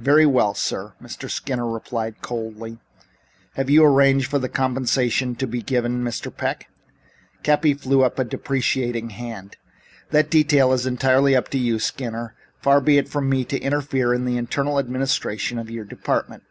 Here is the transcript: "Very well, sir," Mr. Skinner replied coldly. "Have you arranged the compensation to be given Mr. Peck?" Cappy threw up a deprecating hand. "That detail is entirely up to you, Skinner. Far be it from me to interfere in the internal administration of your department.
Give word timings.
"Very 0.00 0.26
well, 0.26 0.54
sir," 0.54 0.94
Mr. 1.00 1.30
Skinner 1.30 1.64
replied 1.64 2.20
coldly. 2.20 2.78
"Have 3.54 3.70
you 3.70 3.84
arranged 3.84 4.32
the 4.32 4.48
compensation 4.48 5.36
to 5.36 5.46
be 5.46 5.62
given 5.62 6.02
Mr. 6.02 6.36
Peck?" 6.36 6.68
Cappy 7.44 7.74
threw 7.74 8.02
up 8.02 8.18
a 8.18 8.24
deprecating 8.24 9.10
hand. 9.10 9.56
"That 10.10 10.30
detail 10.30 10.72
is 10.72 10.84
entirely 10.84 11.36
up 11.36 11.46
to 11.50 11.58
you, 11.58 11.78
Skinner. 11.78 12.34
Far 12.60 12.80
be 12.80 12.98
it 12.98 13.08
from 13.08 13.30
me 13.30 13.44
to 13.44 13.56
interfere 13.60 14.12
in 14.12 14.24
the 14.24 14.36
internal 14.36 14.80
administration 14.80 15.60
of 15.60 15.70
your 15.70 15.84
department. 15.84 16.42